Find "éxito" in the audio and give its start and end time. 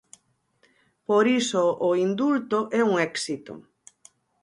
3.09-3.53